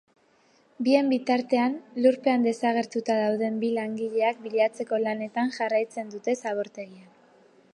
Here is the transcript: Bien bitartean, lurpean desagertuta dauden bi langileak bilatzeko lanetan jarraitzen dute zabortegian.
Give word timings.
Bien 0.85 1.09
bitartean, 1.09 1.75
lurpean 2.05 2.47
desagertuta 2.47 3.17
dauden 3.19 3.59
bi 3.65 3.69
langileak 3.75 4.41
bilatzeko 4.47 4.99
lanetan 5.05 5.53
jarraitzen 5.59 6.11
dute 6.17 6.35
zabortegian. 6.47 7.09